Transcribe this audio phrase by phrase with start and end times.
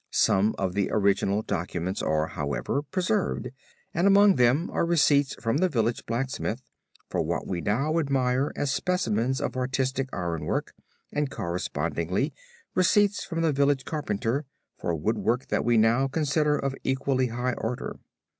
[0.09, 3.49] Some of the original documents are, however, preserved
[3.93, 6.63] and among them are receipts from the village blacksmith,
[7.07, 10.73] for what we now admire as specimens of artistic ironwork
[11.13, 12.31] and corresponding
[12.73, 14.43] receipts from the village carpenter,
[14.75, 17.99] for woodwork that we now consider of equally high order.